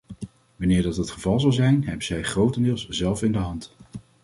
Wanneer 0.55 0.81
dat 0.83 0.95
het 0.95 1.09
geval 1.11 1.39
zal 1.39 1.51
zijn, 1.51 1.83
hebben 1.83 2.05
zij 2.05 2.23
grotendeels 2.23 2.89
zelf 2.89 3.23
in 3.23 3.31
de 3.31 3.37
hand. 3.37 3.75